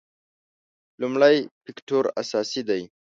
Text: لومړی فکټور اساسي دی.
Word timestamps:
لومړی 1.01 1.37
فکټور 1.63 2.05
اساسي 2.21 2.61
دی. 2.69 2.81